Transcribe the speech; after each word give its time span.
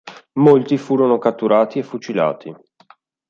Molti 0.39 0.79
furono 0.79 1.19
catturati 1.19 1.77
e 1.77 1.83
fucilati. 1.83 2.51